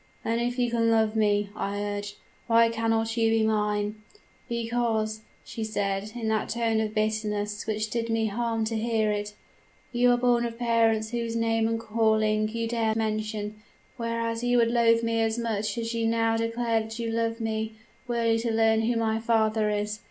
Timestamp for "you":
0.57-0.71, 3.17-3.29, 9.91-10.09, 12.49-12.67, 14.43-14.57, 15.93-16.07, 16.97-17.11, 18.25-18.39